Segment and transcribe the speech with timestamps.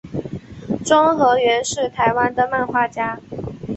[0.83, 3.19] 庄河源是台湾的漫画家。